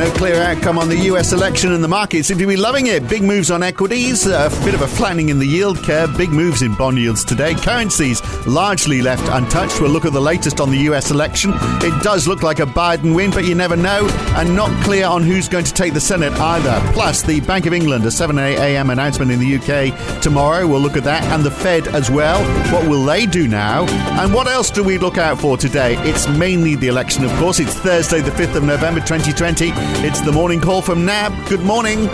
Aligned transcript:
No 0.00 0.10
clear 0.12 0.40
outcome 0.40 0.78
on 0.78 0.88
the 0.88 0.96
US 1.10 1.34
election 1.34 1.74
and 1.74 1.84
the 1.84 1.88
markets 1.88 2.28
seem 2.28 2.38
to 2.38 2.46
be 2.46 2.56
loving 2.56 2.86
it. 2.86 3.06
Big 3.06 3.22
moves 3.22 3.50
on 3.50 3.62
equities, 3.62 4.26
a 4.26 4.48
bit 4.64 4.72
of 4.72 4.80
a 4.80 4.86
flattening 4.86 5.28
in 5.28 5.38
the 5.38 5.44
yield 5.44 5.76
curve, 5.84 6.16
big 6.16 6.30
moves 6.30 6.62
in 6.62 6.74
bond 6.74 6.98
yields 6.98 7.22
today. 7.22 7.52
Currencies 7.52 8.22
largely 8.46 9.02
left 9.02 9.28
untouched. 9.28 9.78
We'll 9.78 9.90
look 9.90 10.06
at 10.06 10.14
the 10.14 10.20
latest 10.20 10.58
on 10.58 10.70
the 10.70 10.78
US 10.88 11.10
election. 11.10 11.52
It 11.82 12.02
does 12.02 12.26
look 12.26 12.42
like 12.42 12.60
a 12.60 12.64
Biden 12.64 13.14
win, 13.14 13.30
but 13.30 13.44
you 13.44 13.54
never 13.54 13.76
know, 13.76 14.08
and 14.36 14.56
not 14.56 14.70
clear 14.84 15.04
on 15.04 15.22
who's 15.22 15.50
going 15.50 15.66
to 15.66 15.74
take 15.74 15.92
the 15.92 16.00
Senate 16.00 16.32
either. 16.32 16.80
Plus, 16.94 17.22
the 17.22 17.40
Bank 17.42 17.66
of 17.66 17.74
England, 17.74 18.06
a 18.06 18.10
7 18.10 18.38
a.m. 18.38 18.88
announcement 18.88 19.30
in 19.30 19.38
the 19.38 19.56
UK 19.56 20.22
tomorrow. 20.22 20.66
We'll 20.66 20.80
look 20.80 20.96
at 20.96 21.04
that, 21.04 21.24
and 21.24 21.44
the 21.44 21.50
Fed 21.50 21.88
as 21.88 22.10
well. 22.10 22.42
What 22.72 22.88
will 22.88 23.04
they 23.04 23.26
do 23.26 23.46
now? 23.46 23.84
And 24.18 24.32
what 24.32 24.46
else 24.46 24.70
do 24.70 24.82
we 24.82 24.96
look 24.96 25.18
out 25.18 25.38
for 25.38 25.58
today? 25.58 25.96
It's 26.08 26.26
mainly 26.26 26.74
the 26.74 26.88
election, 26.88 27.22
of 27.22 27.32
course. 27.32 27.60
It's 27.60 27.74
Thursday, 27.74 28.22
the 28.22 28.30
5th 28.30 28.54
of 28.54 28.64
November 28.64 29.00
2020. 29.00 29.89
It's 29.98 30.20
the 30.20 30.32
morning 30.32 30.60
call 30.60 30.82
from 30.82 31.04
NAB. 31.04 31.48
Good 31.48 31.60
morning. 31.60 32.08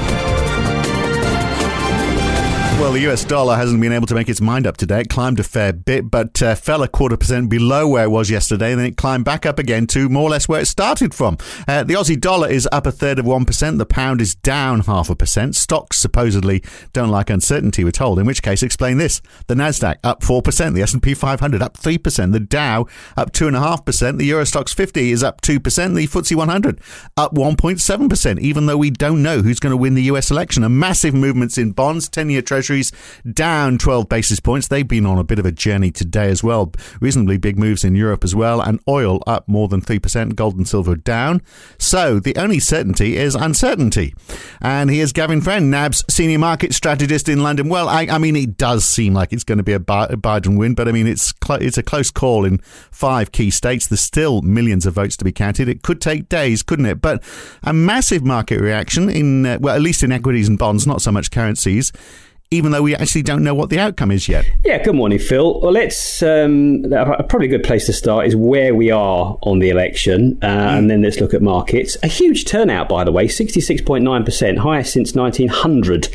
Well, 2.78 2.92
the 2.92 3.10
US 3.10 3.24
dollar 3.24 3.56
hasn't 3.56 3.80
been 3.80 3.92
able 3.92 4.06
to 4.06 4.14
make 4.14 4.28
its 4.28 4.42
mind 4.42 4.66
up 4.66 4.76
today. 4.76 5.00
It 5.00 5.08
climbed 5.08 5.40
a 5.40 5.42
fair 5.42 5.72
bit, 5.72 6.10
but 6.10 6.42
uh, 6.42 6.54
fell 6.54 6.82
a 6.82 6.88
quarter 6.88 7.16
percent 7.16 7.48
below 7.48 7.88
where 7.88 8.04
it 8.04 8.10
was 8.10 8.30
yesterday. 8.30 8.74
Then 8.74 8.84
it 8.84 8.98
climbed 8.98 9.24
back 9.24 9.46
up 9.46 9.58
again 9.58 9.86
to 9.88 10.10
more 10.10 10.24
or 10.24 10.30
less 10.30 10.46
where 10.46 10.60
it 10.60 10.66
started 10.66 11.14
from. 11.14 11.38
Uh, 11.66 11.84
the 11.84 11.94
Aussie 11.94 12.20
dollar 12.20 12.50
is 12.50 12.68
up 12.70 12.86
a 12.86 12.92
third 12.92 13.18
of 13.18 13.24
1%. 13.24 13.78
The 13.78 13.86
pound 13.86 14.20
is 14.20 14.34
down 14.34 14.80
half 14.80 15.08
a 15.08 15.16
percent. 15.16 15.56
Stocks 15.56 15.96
supposedly 15.96 16.62
don't 16.92 17.08
like 17.08 17.30
uncertainty, 17.30 17.82
we're 17.82 17.92
told. 17.92 18.18
In 18.18 18.26
which 18.26 18.42
case, 18.42 18.62
explain 18.62 18.98
this. 18.98 19.22
The 19.46 19.54
Nasdaq 19.54 19.96
up 20.04 20.20
4%. 20.20 20.74
The 20.74 20.82
S&P 20.82 21.14
500 21.14 21.62
up 21.62 21.78
3%. 21.78 22.32
The 22.32 22.40
Dow 22.40 22.86
up 23.16 23.32
2.5%. 23.32 24.18
The 24.18 24.26
Euro 24.26 24.44
Stoxx 24.44 24.74
50 24.74 25.12
is 25.12 25.24
up 25.24 25.40
2%. 25.40 25.62
The 25.94 26.06
FTSE 26.06 26.36
100 26.36 26.80
up 27.16 27.34
1.7%, 27.34 28.38
even 28.38 28.66
though 28.66 28.76
we 28.76 28.90
don't 28.90 29.22
know 29.22 29.40
who's 29.40 29.60
going 29.60 29.70
to 29.70 29.78
win 29.78 29.94
the 29.94 30.02
US 30.02 30.30
election. 30.30 30.62
A 30.62 30.68
massive 30.68 31.14
movements 31.14 31.56
in 31.56 31.72
bonds, 31.72 32.10
10-year 32.10 32.42
treasury 32.42 32.65
Treasuries 32.66 32.90
down 33.32 33.78
12 33.78 34.08
basis 34.08 34.40
points. 34.40 34.66
They've 34.66 34.86
been 34.86 35.06
on 35.06 35.18
a 35.18 35.24
bit 35.24 35.38
of 35.38 35.46
a 35.46 35.52
journey 35.52 35.92
today 35.92 36.28
as 36.30 36.42
well. 36.42 36.72
Reasonably 37.00 37.38
big 37.38 37.58
moves 37.58 37.84
in 37.84 37.94
Europe 37.94 38.24
as 38.24 38.34
well. 38.34 38.60
And 38.60 38.80
oil 38.88 39.22
up 39.24 39.46
more 39.46 39.68
than 39.68 39.80
3%, 39.80 40.34
gold 40.34 40.56
and 40.56 40.66
silver 40.66 40.96
down. 40.96 41.42
So 41.78 42.18
the 42.18 42.34
only 42.36 42.58
certainty 42.58 43.16
is 43.16 43.36
uncertainty. 43.36 44.14
And 44.60 44.90
here's 44.90 45.12
Gavin 45.12 45.40
Friend, 45.40 45.70
NAB's 45.70 46.04
senior 46.10 46.40
market 46.40 46.74
strategist 46.74 47.28
in 47.28 47.44
London. 47.44 47.68
Well, 47.68 47.88
I, 47.88 48.08
I 48.10 48.18
mean, 48.18 48.34
it 48.34 48.56
does 48.56 48.84
seem 48.84 49.14
like 49.14 49.32
it's 49.32 49.44
going 49.44 49.58
to 49.58 49.64
be 49.64 49.72
a 49.72 49.78
Biden 49.78 50.58
win, 50.58 50.74
but 50.74 50.88
I 50.88 50.92
mean, 50.92 51.06
it's 51.06 51.32
cl- 51.44 51.62
it's 51.62 51.78
a 51.78 51.84
close 51.84 52.10
call 52.10 52.44
in 52.44 52.58
five 52.90 53.30
key 53.30 53.50
states. 53.50 53.86
There's 53.86 54.00
still 54.00 54.42
millions 54.42 54.86
of 54.86 54.94
votes 54.94 55.16
to 55.18 55.24
be 55.24 55.32
counted. 55.32 55.68
It 55.68 55.82
could 55.82 56.00
take 56.00 56.28
days, 56.28 56.64
couldn't 56.64 56.86
it? 56.86 57.00
But 57.00 57.22
a 57.62 57.72
massive 57.72 58.24
market 58.24 58.60
reaction 58.60 59.08
in, 59.08 59.46
uh, 59.46 59.58
well, 59.60 59.76
at 59.76 59.82
least 59.82 60.02
in 60.02 60.10
equities 60.10 60.48
and 60.48 60.58
bonds, 60.58 60.86
not 60.86 61.00
so 61.00 61.12
much 61.12 61.30
currencies 61.30 61.92
even 62.50 62.70
though 62.70 62.82
we 62.82 62.94
actually 62.94 63.22
don't 63.22 63.42
know 63.42 63.54
what 63.54 63.70
the 63.70 63.78
outcome 63.78 64.12
is 64.12 64.28
yet. 64.28 64.44
Yeah, 64.64 64.82
good 64.82 64.94
morning, 64.94 65.18
Phil. 65.18 65.60
Well, 65.60 65.72
let's 65.72 66.22
um, 66.22 66.84
probably 67.28 67.46
a 67.46 67.50
good 67.50 67.64
place 67.64 67.86
to 67.86 67.92
start 67.92 68.26
is 68.26 68.36
where 68.36 68.74
we 68.74 68.90
are 68.90 69.36
on 69.42 69.58
the 69.58 69.68
election, 69.68 70.38
uh, 70.42 70.46
mm. 70.46 70.78
and 70.78 70.90
then 70.90 71.02
let's 71.02 71.20
look 71.20 71.34
at 71.34 71.42
markets. 71.42 71.96
A 72.02 72.06
huge 72.06 72.44
turnout, 72.44 72.88
by 72.88 73.02
the 73.02 73.10
way, 73.10 73.26
sixty-six 73.26 73.82
point 73.82 74.04
nine 74.04 74.24
percent, 74.24 74.58
highest 74.58 74.92
since 74.92 75.14
nineteen 75.14 75.48
hundred. 75.48 76.08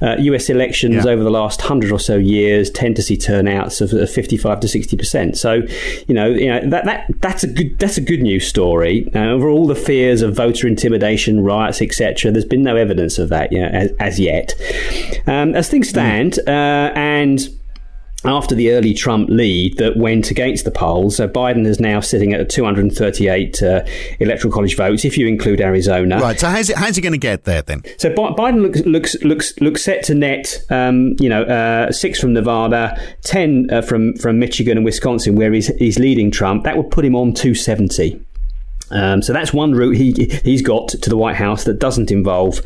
Uh, 0.00 0.16
U.S. 0.18 0.48
elections 0.48 1.04
yeah. 1.04 1.10
over 1.10 1.22
the 1.22 1.30
last 1.30 1.60
hundred 1.60 1.92
or 1.92 2.00
so 2.00 2.16
years 2.16 2.70
tend 2.70 2.96
to 2.96 3.02
see 3.02 3.16
turnouts 3.16 3.80
of 3.80 3.90
fifty-five 4.10 4.60
to 4.60 4.68
sixty 4.68 4.96
percent. 4.96 5.36
So, 5.36 5.62
you 6.08 6.14
know, 6.14 6.28
you 6.28 6.48
know 6.48 6.68
that, 6.70 6.86
that 6.86 7.06
that's 7.20 7.44
a 7.44 7.48
good 7.48 7.78
that's 7.78 7.98
a 7.98 8.00
good 8.00 8.22
news 8.22 8.46
story. 8.46 9.10
Uh, 9.14 9.26
over 9.26 9.48
all 9.48 9.66
the 9.66 9.74
fears 9.74 10.22
of 10.22 10.34
voter 10.34 10.66
intimidation, 10.66 11.44
riots, 11.44 11.82
etc., 11.82 12.30
there's 12.30 12.44
been 12.44 12.62
no 12.62 12.76
evidence 12.76 13.18
of 13.18 13.28
that, 13.28 13.52
you 13.52 13.60
know, 13.60 13.68
as, 13.68 13.90
as 14.00 14.18
yet. 14.18 14.54
Um, 15.26 15.54
as 15.54 15.68
things 15.74 15.88
stand, 15.88 16.38
uh, 16.46 16.92
and 16.94 17.48
after 18.24 18.54
the 18.54 18.70
early 18.70 18.94
Trump 18.94 19.28
lead 19.28 19.76
that 19.78 19.96
went 19.96 20.30
against 20.30 20.64
the 20.64 20.70
polls. 20.70 21.16
So 21.16 21.28
Biden 21.28 21.66
is 21.66 21.80
now 21.80 22.00
sitting 22.00 22.32
at 22.32 22.48
238 22.48 23.62
uh, 23.62 23.84
electoral 24.20 24.52
college 24.54 24.76
votes, 24.76 25.04
if 25.04 25.18
you 25.18 25.26
include 25.26 25.60
Arizona. 25.60 26.20
Right. 26.20 26.38
So 26.38 26.48
how's 26.48 26.70
it, 26.70 26.76
how's 26.76 26.94
he 26.94 27.02
going 27.02 27.12
to 27.12 27.18
get 27.18 27.42
there 27.42 27.60
then? 27.62 27.82
So 27.98 28.08
Biden 28.10 28.62
looks 28.62 28.80
looks 28.86 29.16
looks 29.24 29.60
looks 29.60 29.82
set 29.82 30.04
to 30.04 30.14
net, 30.14 30.62
um, 30.70 31.16
you 31.18 31.28
know, 31.28 31.42
uh, 31.42 31.90
six 31.90 32.20
from 32.20 32.32
Nevada, 32.32 32.96
ten 33.22 33.68
uh, 33.70 33.82
from 33.82 34.14
from 34.14 34.38
Michigan 34.38 34.78
and 34.78 34.84
Wisconsin, 34.84 35.34
where 35.34 35.52
he's 35.52 35.66
he's 35.76 35.98
leading 35.98 36.30
Trump. 36.30 36.62
That 36.64 36.76
would 36.76 36.90
put 36.92 37.04
him 37.04 37.16
on 37.16 37.34
270. 37.34 38.24
Um, 38.94 39.22
so 39.22 39.32
that's 39.32 39.52
one 39.52 39.72
route 39.72 39.96
he 39.96 40.12
he's 40.44 40.62
got 40.62 40.88
to 40.88 41.10
the 41.10 41.16
White 41.16 41.36
House 41.36 41.64
that 41.64 41.78
doesn't 41.78 42.10
involve 42.10 42.60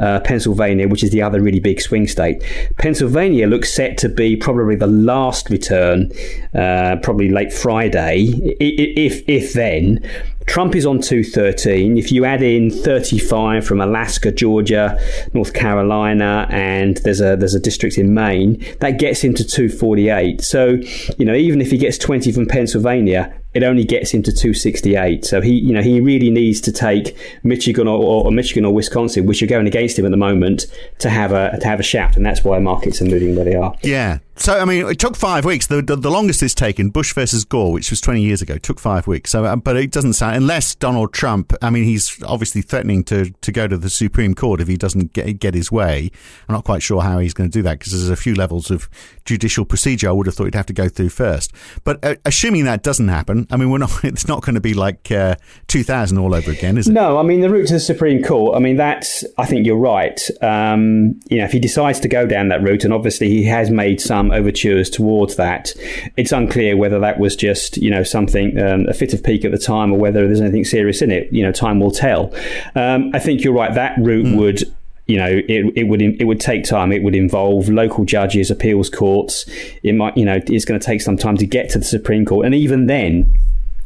uh, 0.00 0.20
Pennsylvania, 0.20 0.88
which 0.88 1.04
is 1.04 1.10
the 1.10 1.22
other 1.22 1.40
really 1.40 1.60
big 1.60 1.80
swing 1.80 2.08
state. 2.08 2.42
Pennsylvania 2.78 3.46
looks 3.46 3.72
set 3.72 3.98
to 3.98 4.08
be 4.08 4.34
probably 4.34 4.76
the 4.76 4.86
last 4.86 5.50
return, 5.50 6.10
uh, 6.54 6.96
probably 7.02 7.28
late 7.28 7.52
Friday, 7.52 8.24
if 8.60 9.22
if 9.28 9.52
then. 9.52 10.00
Trump 10.46 10.76
is 10.76 10.84
on 10.84 11.00
213. 11.00 11.96
If 11.96 12.12
you 12.12 12.26
add 12.26 12.42
in 12.42 12.70
35 12.70 13.66
from 13.66 13.80
Alaska, 13.80 14.30
Georgia, 14.30 14.98
North 15.32 15.54
Carolina, 15.54 16.46
and 16.50 16.98
there's 16.98 17.22
a 17.22 17.34
there's 17.36 17.54
a 17.54 17.60
district 17.60 17.96
in 17.96 18.12
Maine, 18.12 18.62
that 18.80 18.98
gets 18.98 19.22
him 19.22 19.32
to 19.34 19.44
248. 19.44 20.42
So, 20.42 20.78
you 21.16 21.24
know, 21.24 21.34
even 21.34 21.62
if 21.62 21.70
he 21.70 21.78
gets 21.78 21.96
20 21.96 22.30
from 22.32 22.46
Pennsylvania, 22.46 23.34
it 23.54 23.62
only 23.62 23.84
gets 23.84 24.10
him 24.10 24.22
to 24.24 24.32
268. 24.32 25.24
So 25.24 25.40
he, 25.40 25.52
you 25.52 25.72
know, 25.72 25.82
he 25.82 26.00
really 26.00 26.30
needs 26.30 26.60
to 26.62 26.72
take 26.72 27.16
Michigan 27.44 27.86
or, 27.86 28.26
or, 28.26 28.32
Michigan 28.32 28.64
or 28.64 28.74
Wisconsin, 28.74 29.26
which 29.26 29.42
are 29.42 29.46
going 29.46 29.66
against 29.66 29.98
him 29.98 30.04
at 30.04 30.10
the 30.10 30.16
moment, 30.16 30.66
to 30.98 31.08
have 31.08 31.32
a 31.32 31.56
to 31.60 31.66
have 31.66 31.80
a 31.80 31.84
shout, 31.84 32.16
and 32.16 32.26
that's 32.26 32.42
why 32.42 32.58
markets 32.58 33.00
are 33.00 33.06
moving 33.06 33.36
where 33.36 33.44
they 33.44 33.54
are. 33.54 33.74
Yeah, 33.82 34.18
so, 34.36 34.58
I 34.58 34.64
mean, 34.64 34.86
it 34.88 34.98
took 34.98 35.16
five 35.16 35.44
weeks. 35.44 35.68
The, 35.68 35.80
the, 35.80 35.96
the, 35.96 36.10
longest 36.10 36.42
it's 36.42 36.54
taken, 36.54 36.90
Bush 36.90 37.14
versus 37.14 37.44
Gore, 37.44 37.72
which 37.72 37.90
was 37.90 38.00
20 38.00 38.20
years 38.20 38.42
ago, 38.42 38.58
took 38.58 38.80
five 38.80 39.06
weeks. 39.06 39.30
So, 39.30 39.46
um, 39.46 39.60
but 39.60 39.76
it 39.76 39.92
doesn't 39.92 40.14
sound, 40.14 40.36
unless 40.36 40.74
Donald 40.74 41.12
Trump, 41.12 41.52
I 41.62 41.70
mean, 41.70 41.84
he's 41.84 42.20
obviously 42.24 42.62
threatening 42.62 43.04
to, 43.04 43.30
to 43.30 43.52
go 43.52 43.68
to 43.68 43.76
the 43.76 43.88
Supreme 43.88 44.34
Court 44.34 44.60
if 44.60 44.66
he 44.66 44.76
doesn't 44.76 45.12
get, 45.12 45.38
get 45.38 45.54
his 45.54 45.70
way. 45.70 46.10
I'm 46.48 46.54
not 46.54 46.64
quite 46.64 46.82
sure 46.82 47.02
how 47.02 47.18
he's 47.20 47.32
going 47.32 47.48
to 47.48 47.58
do 47.58 47.62
that 47.62 47.78
because 47.78 47.92
there's 47.92 48.08
a 48.08 48.16
few 48.16 48.34
levels 48.34 48.70
of 48.70 48.88
judicial 49.24 49.64
procedure 49.64 50.08
I 50.08 50.12
would 50.12 50.26
have 50.26 50.34
thought 50.34 50.44
he'd 50.44 50.54
have 50.56 50.66
to 50.66 50.72
go 50.72 50.88
through 50.88 51.10
first. 51.10 51.52
But 51.84 52.04
uh, 52.04 52.16
assuming 52.24 52.64
that 52.64 52.82
doesn't 52.82 53.08
happen, 53.08 53.46
I 53.50 53.56
mean, 53.56 53.70
we're 53.70 53.78
not, 53.78 53.92
it's 54.04 54.26
not 54.26 54.42
going 54.42 54.54
to 54.54 54.60
be 54.60 54.74
like 54.74 55.12
uh, 55.12 55.36
2000 55.68 56.18
all 56.18 56.34
over 56.34 56.50
again, 56.50 56.76
is 56.76 56.88
it? 56.88 56.92
No, 56.92 57.18
I 57.18 57.22
mean, 57.22 57.40
the 57.40 57.50
route 57.50 57.68
to 57.68 57.74
the 57.74 57.80
Supreme 57.80 58.22
Court, 58.22 58.56
I 58.56 58.58
mean, 58.58 58.76
that's, 58.76 59.24
I 59.38 59.46
think 59.46 59.64
you're 59.64 59.78
right. 59.78 60.20
Um, 60.42 61.20
you 61.28 61.38
know, 61.38 61.44
if 61.44 61.52
he 61.52 61.60
decides 61.60 62.00
to 62.00 62.08
go 62.08 62.26
down 62.26 62.48
that 62.48 62.62
route, 62.62 62.84
and 62.84 62.92
obviously 62.92 63.28
he 63.28 63.44
has 63.44 63.70
made 63.70 64.00
some 64.00 64.23
overtures 64.32 64.90
towards 64.90 65.36
that. 65.36 65.72
It's 66.16 66.32
unclear 66.32 66.76
whether 66.76 66.98
that 67.00 67.18
was 67.18 67.36
just 67.36 67.76
you 67.76 67.90
know 67.90 68.02
something 68.02 68.58
um, 68.60 68.86
a 68.88 68.94
fit 68.94 69.14
of 69.14 69.22
pique 69.22 69.44
at 69.44 69.52
the 69.52 69.58
time 69.58 69.92
or 69.92 69.98
whether 69.98 70.26
there's 70.26 70.40
anything 70.40 70.64
serious 70.64 71.02
in 71.02 71.10
it. 71.10 71.32
You 71.32 71.42
know, 71.42 71.52
time 71.52 71.80
will 71.80 71.90
tell. 71.90 72.34
Um, 72.74 73.10
I 73.14 73.18
think 73.18 73.44
you're 73.44 73.54
right. 73.54 73.74
That 73.74 73.98
route 73.98 74.26
mm. 74.26 74.38
would 74.38 74.62
you 75.06 75.18
know, 75.18 75.28
it, 75.28 75.72
it 75.76 75.84
would 75.84 76.00
it 76.00 76.24
would 76.24 76.40
take 76.40 76.64
time. 76.64 76.90
It 76.90 77.02
would 77.02 77.14
involve 77.14 77.68
local 77.68 78.04
judges, 78.04 78.50
appeals 78.50 78.88
courts. 78.88 79.44
It 79.82 79.94
might, 79.94 80.16
you 80.16 80.24
know, 80.24 80.40
it's 80.46 80.64
going 80.64 80.80
to 80.80 80.84
take 80.84 81.02
some 81.02 81.18
time 81.18 81.36
to 81.36 81.46
get 81.46 81.68
to 81.70 81.78
the 81.78 81.84
Supreme 81.84 82.24
Court, 82.24 82.46
and 82.46 82.54
even 82.54 82.86
then, 82.86 83.30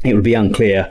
it 0.05 0.15
would 0.15 0.23
be 0.23 0.35
unclear 0.35 0.91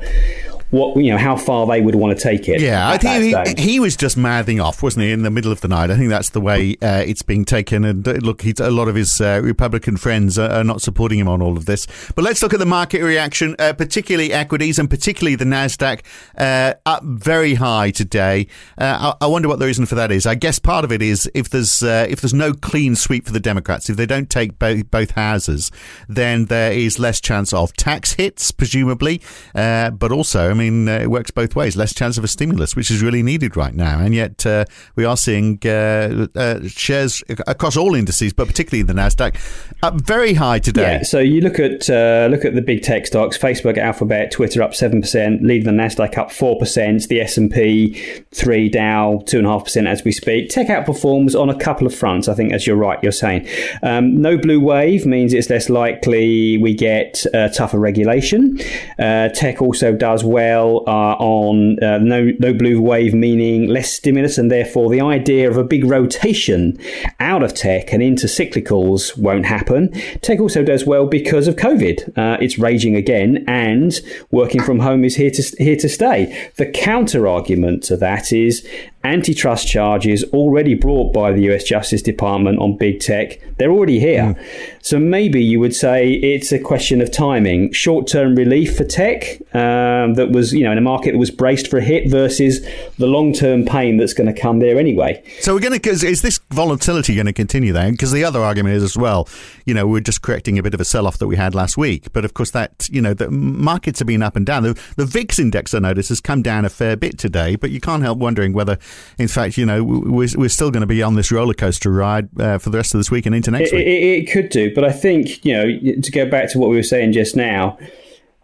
what 0.69 1.01
you 1.01 1.11
know 1.11 1.17
how 1.17 1.38
far 1.38 1.66
they 1.66 1.81
would 1.81 1.95
want 1.95 2.17
to 2.17 2.22
take 2.22 2.50
it. 2.50 2.59
Yeah, 2.61 2.89
I 2.89 2.97
think 2.97 3.59
he, 3.59 3.72
he, 3.72 3.79
was 3.79 3.95
just 3.95 4.17
mouthing 4.17 4.59
off, 4.59 4.83
wasn't 4.83 5.05
he, 5.05 5.11
in 5.11 5.23
the 5.23 5.31
middle 5.31 5.51
of 5.51 5.61
the 5.61 5.67
night? 5.67 5.91
I 5.91 5.95
think 5.95 6.09
that's 6.09 6.31
the 6.31 6.41
way 6.41 6.75
uh, 6.81 7.03
it's 7.05 7.22
being 7.22 7.45
taken. 7.45 7.85
And 7.85 8.05
uh, 8.07 8.13
look, 8.13 8.44
a 8.44 8.69
lot 8.69 8.88
of 8.88 8.95
his 8.95 9.22
uh, 9.22 9.39
Republican 9.44 9.97
friends 9.97 10.38
are, 10.38 10.50
are, 10.50 10.63
not 10.63 10.81
supporting 10.81 11.19
him 11.19 11.29
on 11.29 11.41
all 11.41 11.55
of 11.55 11.66
this. 11.66 11.88
But 12.16 12.23
let's 12.23 12.44
look 12.44 12.53
at 12.53 12.59
the 12.59 12.66
market 12.66 13.01
reaction, 13.01 13.55
uh, 13.59 13.73
particularly 13.73 14.33
equities 14.33 14.78
and 14.78 14.89
particularly 14.89 15.35
the 15.35 15.45
Nasdaq 15.45 16.01
uh, 16.38 16.73
up 16.85 17.03
very 17.03 17.53
high 17.55 17.91
today. 17.91 18.47
Uh, 18.78 19.13
I, 19.22 19.25
I, 19.25 19.28
wonder 19.28 19.47
what 19.47 19.59
the 19.59 19.66
reason 19.66 19.85
for 19.85 19.96
that 19.96 20.11
is. 20.11 20.25
I 20.25 20.35
guess 20.35 20.59
part 20.59 20.84
of 20.84 20.91
it 20.91 21.02
is 21.02 21.29
if 21.34 21.49
there's 21.49 21.81
if 21.81 22.22
there's 22.22 22.34
no 22.34 22.53
clean 22.53 22.96
sweep 22.96 23.25
for 23.25 23.31
the 23.31 23.40
Democrats, 23.40 23.90
if 23.90 23.96
they 23.96 24.05
don't 24.05 24.29
take 24.29 24.59
both, 24.59 24.91
both 24.91 25.11
houses, 25.11 25.72
then 26.09 26.46
there 26.46 26.73
is 26.73 26.99
less 26.99 27.22
chance 27.22 27.53
of 27.53 27.72
tax 27.73 28.13
hits, 28.13 28.52
presumably, 28.52 29.22
but 29.53 30.11
also 30.11 30.57
mean, 30.58 30.90
uh, 30.90 31.00
it 31.00 31.12
works 31.12 31.32
both 31.32 31.56
ways. 31.56 31.76
Less 31.76 31.94
chance 31.94 32.18
of 32.18 32.24
a 32.24 32.28
stimulus, 32.28 32.76
which 32.76 32.92
is 32.92 33.02
really 33.02 33.24
needed 33.24 33.56
right 33.56 33.74
now. 33.74 34.00
And 34.00 34.14
yet, 34.14 34.46
uh, 34.46 34.66
we 34.96 35.06
are 35.06 35.18
seeing 35.18 35.59
uh, 35.66 36.28
uh 36.36 36.68
shares 36.68 37.24
across 37.46 37.78
all 37.78 37.96
indices, 37.96 38.34
but 38.34 38.48
particularly 38.48 38.84
the 38.84 38.94
Nasdaq, 38.94 39.36
up 39.84 40.02
very 40.02 40.34
high 40.34 40.59
today. 40.59 40.98
Yeah. 40.98 41.04
So 41.04 41.20
you 41.20 41.42
look 41.42 41.59
at 41.59 41.90
uh, 41.90 42.28
look 42.32 42.46
at 42.46 42.56
the 42.56 42.62
big 42.62 42.82
tech 42.82 43.06
stocks: 43.08 43.38
Facebook, 43.38 43.78
Alphabet, 43.78 44.32
Twitter 44.32 44.62
up 44.62 44.74
seven 44.74 45.02
percent, 45.02 45.44
leading 45.44 45.66
the 45.66 45.84
Nasdaq 45.84 46.18
up 46.18 46.32
four 46.32 46.58
percent. 46.58 47.08
The 47.08 47.22
S 47.22 47.38
and 47.38 47.52
P 47.52 47.94
three, 48.34 48.70
Dow 48.70 49.22
two 49.26 49.38
and 49.38 49.48
a 49.48 49.52
half 49.52 49.66
percent 49.66 49.88
as 49.88 50.04
we 50.04 50.12
speak. 50.12 50.50
Tech 50.50 50.68
outperforms 50.68 51.40
on 51.40 51.50
a 51.50 51.58
couple 51.58 51.88
of 51.88 51.96
fronts. 51.96 52.28
I 52.28 52.34
think, 52.34 52.54
as 52.54 52.66
you're 52.66 52.76
right, 52.76 53.00
you're 53.04 53.12
saying. 53.12 53.48
Um, 53.84 54.22
no 54.22 54.38
blue 54.38 54.59
wave 54.59 55.06
means 55.06 55.34
it's 55.34 55.50
less 55.50 55.70
likely 55.70 56.58
we 56.58 56.74
get 56.74 57.26
tougher 57.54 57.80
regulation. 57.80 58.58
tech 58.98 59.62
also 59.62 59.94
does 59.94 60.24
well 60.24 60.47
uh, 60.55 61.16
on 61.20 61.82
uh, 61.84 61.97
no 61.99 62.32
no 62.40 62.53
blue 62.53 62.82
wave 62.82 63.14
meaning 63.14 63.67
less 63.67 63.91
stimulus, 63.94 64.38
and 64.38 64.52
therefore 64.52 64.90
the 64.90 65.02
idea 65.02 65.49
of 65.49 65.58
a 65.58 65.64
big 65.64 65.85
rotation 65.85 66.78
out 67.20 67.44
of 67.44 67.53
tech 67.53 67.94
and 67.94 68.02
into 68.02 68.28
cyclicals 68.28 69.17
won't 69.17 69.46
happen. 69.46 69.91
Tech 70.22 70.40
also 70.40 70.64
does 70.64 70.85
well 70.85 71.08
because 71.08 71.47
of 71.47 71.55
COVID. 71.55 72.17
Uh, 72.17 72.38
it's 72.41 72.58
raging 72.58 72.96
again, 72.96 73.44
and 73.47 73.99
working 74.32 74.61
from 74.61 74.79
home 74.79 75.03
is 75.03 75.16
here 75.16 75.32
to 75.32 75.44
here 75.58 75.78
to 75.78 75.90
stay. 75.90 76.49
The 76.55 76.70
counter 76.70 77.28
argument 77.28 77.84
to 77.84 77.97
that 77.97 78.32
is 78.32 78.67
antitrust 79.08 79.68
charges 79.68 80.24
already 80.26 80.74
brought 80.74 81.14
by 81.14 81.32
the 81.32 81.42
US 81.52 81.64
Justice 81.64 82.02
Department 82.02 82.59
on 82.59 82.78
big 82.78 83.00
tech. 83.00 83.40
They're 83.58 83.72
already 83.72 84.00
here. 84.00 84.36
Mm. 84.36 84.46
So 84.82 85.00
maybe 85.00 85.44
you 85.44 85.59
would 85.59 85.76
say 85.76 86.14
it's 86.14 86.52
a 86.52 86.59
question 86.59 87.02
of 87.02 87.12
timing. 87.12 87.72
Short 87.72 88.08
term 88.08 88.36
relief 88.36 88.78
for 88.78 88.84
tech 88.84 89.42
um, 89.54 90.14
that 90.16 90.30
was, 90.32 90.54
you 90.54 90.64
know, 90.64 90.72
in 90.72 90.78
a 90.78 90.82
market 90.82 91.14
that 91.14 91.18
was 91.18 91.32
braced 91.32 91.70
for 91.70 91.78
a 91.78 91.84
hit 91.84 92.09
versus 92.09 92.66
the 92.98 93.08
long 93.08 93.34
term 93.34 93.66
pain 93.66 93.98
that's 93.98 94.14
going 94.14 94.34
to 94.34 94.40
come 94.40 94.59
there 94.59 94.78
anyway. 94.78 95.24
So 95.40 95.54
we're 95.54 95.59
going 95.62 95.80
to, 95.80 95.90
is 95.90 96.22
this 96.22 96.40
volatility 96.49 97.16
going 97.16 97.26
to 97.26 97.34
continue 97.34 97.73
then? 97.73 97.91
Because 97.91 98.11
the 98.11 98.23
other 98.23 98.41
argument 98.41 98.76
is 98.76 98.84
as 98.84 98.97
well, 98.97 99.28
you 99.66 99.73
know, 99.73 99.88
we're 99.88 100.02
just 100.02 100.22
correcting 100.22 100.58
a 100.58 100.64
bit 100.64 100.73
of 100.73 100.82
a 100.82 100.85
sell 100.85 101.08
off 101.08 101.17
that 101.17 101.28
we 101.28 101.35
had 101.35 101.53
last 101.53 101.78
week. 101.78 102.11
But 102.14 102.26
of 102.26 102.34
course, 102.34 102.52
that, 102.52 102.88
you 102.91 103.02
know, 103.02 103.14
the 103.14 103.29
markets 103.29 103.99
have 103.99 104.08
been 104.08 104.23
up 104.23 104.35
and 104.35 104.46
down. 104.46 104.64
The, 104.64 104.79
the 104.96 105.05
VIX 105.05 105.40
index, 105.40 105.73
I 105.73 105.79
notice, 105.79 106.09
has 106.09 106.22
come 106.22 106.41
down 106.41 106.66
a 106.66 106.70
fair 106.70 106.96
bit 106.96 107.17
today, 107.17 107.55
but 107.55 107.72
you 107.72 107.79
can't 107.79 108.03
help 108.03 108.17
wondering 108.17 108.53
whether 108.53 108.78
in 109.17 109.28
fact, 109.28 109.58
you 109.58 109.66
know, 109.66 109.84
we're, 109.84 110.29
we're 110.35 110.49
still 110.49 110.72
going 110.72 110.82
to 110.82 110.88
be 110.88 111.03
on 111.03 111.16
this 111.16 111.32
roller 111.32 111.53
coaster 111.53 111.91
ride 111.91 112.29
uh, 112.40 112.58
for 112.58 112.70
the 112.70 112.78
rest 112.78 112.94
of 112.94 112.99
this 112.99 113.11
week 113.11 113.26
and 113.26 113.35
into 113.35 113.52
next 113.52 113.72
it, 113.72 113.76
week. 113.76 113.88
It, 113.88 113.90
it, 113.90 114.32
could 114.32 114.49
do, 114.49 114.73
but 114.73 114.84
I 114.84 114.91
think 114.91 115.44
you 115.46 115.53
know 115.53 116.02
to 116.02 116.11
go 116.11 116.29
back 116.29 116.52
to 116.52 116.59
what 116.59 116.70
we 116.70 116.76
were 116.76 116.84
saying 116.84 117.14
just 117.14 117.35
now. 117.35 117.78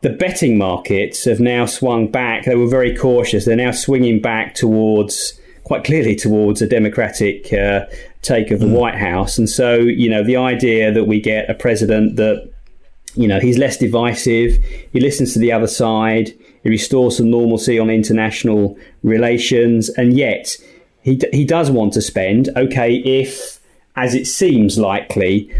The 0.01 0.09
betting 0.09 0.57
markets 0.57 1.23
have 1.23 1.39
now 1.39 1.65
swung 1.65 2.11
back. 2.11 2.43
They 2.43 2.55
were 2.55 2.67
very 2.67 2.93
cautious. 2.93 3.45
They're 3.45 3.55
now 3.55 3.71
swinging 3.71 4.21
back 4.21 4.53
towards, 4.53 5.39
quite 5.63 5.83
clearly, 5.83 6.15
towards 6.15 6.61
a 6.61 6.67
democratic 6.67 7.51
uh, 7.53 7.85
take 8.21 8.51
of 8.51 8.59
the 8.59 8.65
mm. 8.65 8.77
White 8.77 8.95
House. 8.95 9.37
And 9.37 9.49
so, 9.49 9.75
you 9.75 10.09
know, 10.09 10.23
the 10.23 10.37
idea 10.37 10.91
that 10.91 11.05
we 11.05 11.19
get 11.19 11.49
a 11.49 11.53
president 11.53 12.15
that 12.17 12.53
you 13.15 13.27
know, 13.27 13.39
he's 13.39 13.57
less 13.57 13.77
divisive. 13.77 14.63
He 14.91 14.99
listens 14.99 15.33
to 15.33 15.39
the 15.39 15.51
other 15.51 15.67
side. 15.67 16.33
He 16.63 16.69
restores 16.69 17.17
some 17.17 17.29
normalcy 17.29 17.77
on 17.77 17.89
international 17.89 18.77
relations, 19.03 19.89
and 19.89 20.17
yet 20.17 20.57
he 21.01 21.21
he 21.31 21.45
does 21.45 21.69
want 21.69 21.93
to 21.93 22.01
spend. 22.01 22.49
Okay, 22.55 22.95
if 22.95 23.59
as 23.95 24.15
it 24.15 24.25
seems 24.25 24.77
likely, 24.77 25.53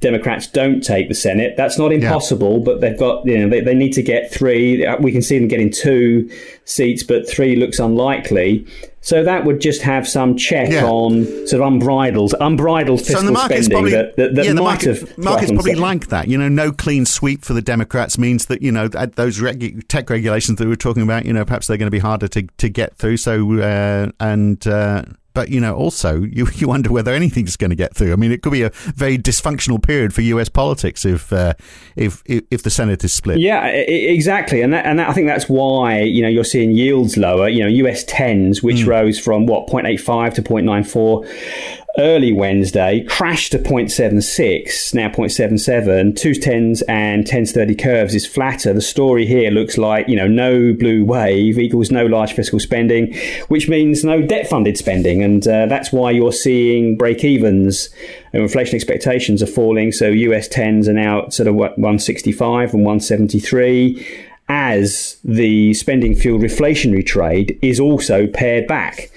Democrats 0.00 0.46
don't 0.46 0.80
take 0.82 1.08
the 1.08 1.14
Senate. 1.14 1.56
That's 1.56 1.78
not 1.78 1.92
impossible, 1.92 2.58
yeah. 2.58 2.64
but 2.64 2.80
they've 2.80 2.98
got 2.98 3.24
you 3.26 3.38
know 3.38 3.48
they, 3.48 3.60
they 3.60 3.74
need 3.74 3.92
to 3.92 4.02
get 4.02 4.32
three. 4.32 4.84
We 5.00 5.12
can 5.12 5.22
see 5.22 5.38
them 5.38 5.48
getting 5.48 5.70
two 5.70 6.28
seats, 6.64 7.02
but 7.02 7.28
three 7.28 7.54
looks 7.54 7.78
unlikely. 7.78 8.66
So 9.02 9.24
that 9.24 9.44
would 9.46 9.60
just 9.60 9.80
have 9.82 10.06
some 10.06 10.36
check 10.36 10.70
yeah. 10.70 10.84
on 10.84 11.24
sort 11.46 11.62
of 11.62 11.68
unbridled, 11.72 12.34
unbridled 12.38 13.00
fiscal 13.00 13.34
so 13.34 13.34
spending 13.34 13.70
probably, 13.70 13.90
that, 13.92 14.16
that, 14.16 14.34
that 14.34 14.44
yeah, 14.44 14.52
might 14.52 14.62
market, 14.62 15.00
have. 15.00 15.18
Markets 15.18 15.52
probably 15.52 15.74
like 15.74 16.08
that. 16.08 16.28
You 16.28 16.36
know, 16.36 16.48
no 16.48 16.70
clean 16.70 17.06
sweep 17.06 17.42
for 17.42 17.54
the 17.54 17.62
Democrats 17.62 18.18
means 18.18 18.46
that 18.46 18.60
you 18.60 18.70
know 18.70 18.88
those 18.88 19.42
tech 19.88 20.10
regulations 20.10 20.58
that 20.58 20.64
we 20.64 20.70
were 20.70 20.76
talking 20.76 21.02
about. 21.02 21.24
You 21.24 21.32
know, 21.32 21.44
perhaps 21.46 21.66
they're 21.66 21.78
going 21.78 21.86
to 21.86 21.90
be 21.90 21.98
harder 21.98 22.28
to, 22.28 22.42
to 22.42 22.68
get 22.68 22.96
through. 22.96 23.16
So 23.16 23.60
uh, 23.60 24.10
and. 24.20 24.66
Uh, 24.66 25.04
but 25.34 25.48
you 25.48 25.60
know, 25.60 25.74
also 25.74 26.22
you, 26.22 26.46
you 26.54 26.68
wonder 26.68 26.90
whether 26.92 27.12
anything's 27.12 27.56
going 27.56 27.70
to 27.70 27.76
get 27.76 27.94
through. 27.94 28.12
I 28.12 28.16
mean, 28.16 28.32
it 28.32 28.42
could 28.42 28.52
be 28.52 28.62
a 28.62 28.70
very 28.94 29.18
dysfunctional 29.18 29.82
period 29.82 30.14
for 30.14 30.22
U.S. 30.22 30.48
politics 30.48 31.04
if 31.04 31.32
uh, 31.32 31.54
if, 31.96 32.22
if 32.26 32.62
the 32.62 32.70
Senate 32.70 33.02
is 33.04 33.12
split. 33.12 33.38
Yeah, 33.38 33.66
exactly, 33.66 34.62
and 34.62 34.72
that, 34.72 34.86
and 34.86 34.98
that, 34.98 35.08
I 35.08 35.12
think 35.12 35.26
that's 35.26 35.48
why 35.48 36.00
you 36.00 36.22
know 36.22 36.28
you're 36.28 36.44
seeing 36.44 36.72
yields 36.72 37.16
lower. 37.16 37.48
You 37.48 37.62
know, 37.62 37.68
U.S. 37.68 38.04
tens, 38.04 38.62
which 38.62 38.78
mm. 38.78 38.88
rose 38.88 39.18
from 39.18 39.46
what 39.46 39.68
0.85 39.68 40.34
to 40.34 40.42
0.94 40.42 41.79
early 41.98 42.32
Wednesday, 42.32 43.04
crashed 43.04 43.52
to 43.52 43.58
0.76, 43.58 44.94
now 44.94 45.08
0.77. 45.08 46.16
Two 46.16 46.34
tens 46.34 46.82
and 46.82 47.26
tens 47.26 47.52
30 47.52 47.74
curves 47.74 48.14
is 48.14 48.26
flatter. 48.26 48.72
The 48.72 48.80
story 48.80 49.26
here 49.26 49.50
looks 49.50 49.76
like, 49.76 50.08
you 50.08 50.16
know, 50.16 50.28
no 50.28 50.72
blue 50.72 51.04
wave 51.04 51.58
equals 51.58 51.90
no 51.90 52.06
large 52.06 52.32
fiscal 52.32 52.60
spending, 52.60 53.14
which 53.48 53.68
means 53.68 54.04
no 54.04 54.22
debt 54.22 54.48
funded 54.48 54.76
spending. 54.76 55.22
And 55.22 55.46
uh, 55.46 55.66
that's 55.66 55.92
why 55.92 56.10
you're 56.10 56.32
seeing 56.32 56.96
break 56.96 57.24
evens. 57.24 57.90
And 58.32 58.42
inflation 58.42 58.76
expectations 58.76 59.42
are 59.42 59.46
falling. 59.46 59.92
So 59.92 60.08
US 60.08 60.48
tens 60.48 60.88
are 60.88 60.92
now 60.92 61.28
sort 61.28 61.48
of 61.48 61.54
165 61.54 62.74
and 62.74 62.84
173 62.84 64.29
as 64.50 65.16
the 65.22 65.72
spending 65.74 66.12
fueled 66.12 66.42
reflationary 66.42 67.06
trade 67.06 67.56
is 67.62 67.78
also 67.78 68.26
pared 68.26 68.66
back. 68.66 69.08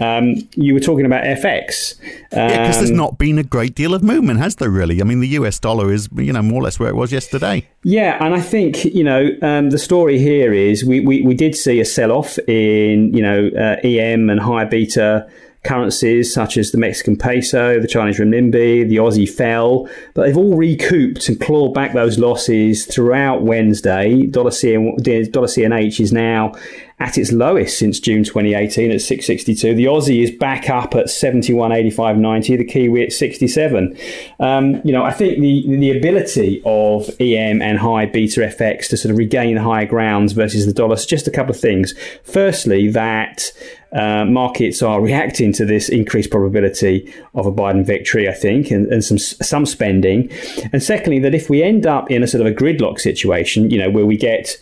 Um, 0.00 0.48
you 0.56 0.74
were 0.74 0.80
talking 0.80 1.06
about 1.06 1.22
FX. 1.22 1.96
Um, 2.32 2.50
yeah, 2.50 2.62
because 2.62 2.78
there's 2.78 2.90
not 2.90 3.16
been 3.16 3.38
a 3.38 3.44
great 3.44 3.76
deal 3.76 3.94
of 3.94 4.02
movement, 4.02 4.40
has 4.40 4.56
there 4.56 4.68
really? 4.68 5.00
I 5.00 5.04
mean, 5.04 5.20
the 5.20 5.28
US 5.28 5.60
dollar 5.60 5.92
is, 5.92 6.08
you 6.16 6.32
know, 6.32 6.42
more 6.42 6.60
or 6.60 6.64
less 6.64 6.80
where 6.80 6.88
it 6.88 6.96
was 6.96 7.12
yesterday. 7.12 7.68
Yeah, 7.84 8.18
and 8.20 8.34
I 8.34 8.40
think, 8.40 8.84
you 8.84 9.04
know, 9.04 9.30
um, 9.42 9.70
the 9.70 9.78
story 9.78 10.18
here 10.18 10.52
is 10.52 10.84
we, 10.84 10.98
we, 10.98 11.22
we 11.22 11.34
did 11.34 11.54
see 11.54 11.78
a 11.78 11.84
sell 11.84 12.10
off 12.10 12.36
in, 12.48 13.14
you 13.14 13.22
know, 13.22 13.48
uh, 13.56 13.76
EM 13.86 14.28
and 14.28 14.40
higher 14.40 14.66
beta 14.66 15.30
currencies 15.62 16.32
such 16.32 16.56
as 16.56 16.72
the 16.72 16.78
Mexican 16.78 17.16
peso, 17.16 17.80
the 17.80 17.86
Chinese 17.86 18.18
renminbi, 18.18 18.88
the 18.88 18.96
Aussie 18.96 19.28
fell, 19.28 19.88
but 20.14 20.24
they've 20.24 20.36
all 20.36 20.56
recouped 20.56 21.28
and 21.28 21.40
clawed 21.40 21.74
back 21.74 21.92
those 21.92 22.18
losses 22.18 22.86
throughout 22.86 23.42
Wednesday. 23.42 24.26
Dollar, 24.26 24.50
dollar 24.50 25.48
CNH 25.48 26.00
is 26.00 26.12
now 26.12 26.52
at 27.00 27.16
its 27.16 27.32
lowest 27.32 27.78
since 27.78 27.98
June 27.98 28.22
2018 28.22 28.92
at 28.92 29.00
662. 29.00 29.74
The 29.74 29.86
Aussie 29.86 30.22
is 30.22 30.30
back 30.30 30.68
up 30.68 30.94
at 30.94 31.06
71.85.90. 31.06 32.58
The 32.58 32.64
Kiwi 32.64 33.04
at 33.04 33.12
67. 33.12 33.96
Um, 34.38 34.82
you 34.84 34.92
know, 34.92 35.02
I 35.02 35.10
think 35.10 35.40
the 35.40 35.64
the 35.66 35.96
ability 35.96 36.62
of 36.66 37.08
EM 37.18 37.62
and 37.62 37.78
high 37.78 38.06
beta 38.06 38.40
FX 38.40 38.88
to 38.88 38.96
sort 38.96 39.10
of 39.10 39.18
regain 39.18 39.56
higher 39.56 39.86
grounds 39.86 40.32
versus 40.32 40.66
the 40.66 40.72
dollar 40.72 40.94
is 40.94 41.06
just 41.06 41.26
a 41.26 41.30
couple 41.30 41.52
of 41.52 41.60
things. 41.60 41.94
Firstly, 42.22 42.88
that 42.90 43.50
uh, 43.92 44.24
markets 44.24 44.82
are 44.82 45.00
reacting 45.00 45.52
to 45.54 45.64
this 45.64 45.88
increased 45.88 46.30
probability 46.30 47.12
of 47.34 47.46
a 47.46 47.52
Biden 47.52 47.84
victory, 47.84 48.28
I 48.28 48.34
think, 48.34 48.70
and, 48.70 48.86
and 48.92 49.02
some 49.02 49.18
some 49.18 49.64
spending. 49.64 50.30
And 50.72 50.82
secondly, 50.82 51.18
that 51.20 51.34
if 51.34 51.48
we 51.48 51.62
end 51.62 51.86
up 51.86 52.10
in 52.10 52.22
a 52.22 52.26
sort 52.26 52.46
of 52.46 52.52
a 52.52 52.54
gridlock 52.54 53.00
situation, 53.00 53.70
you 53.70 53.78
know, 53.78 53.90
where 53.90 54.06
we 54.06 54.16
get 54.16 54.60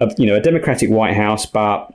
a, 0.00 0.10
you 0.18 0.26
know 0.26 0.36
a 0.36 0.40
Democratic 0.40 0.90
White 0.90 1.14
House, 1.14 1.46
but 1.46 1.92